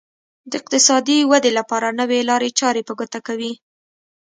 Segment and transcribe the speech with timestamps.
[0.49, 3.53] د اقتصادي ودې لپاره نوې لارې چارې په ګوته کوي.